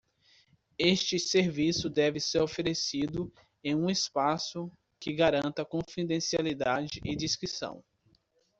Este 0.79 1.19
serviço 1.19 1.87
deve 1.87 2.19
ser 2.19 2.41
oferecido 2.41 3.31
em 3.63 3.75
um 3.75 3.87
espaço 3.87 4.71
que 4.99 5.13
garanta 5.13 5.63
confidencialidade 5.63 6.99
e 7.05 7.15
discrição. 7.15 7.83